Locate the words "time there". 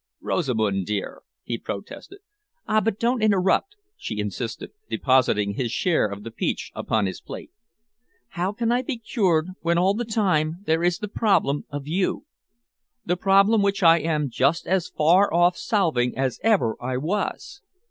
10.03-10.83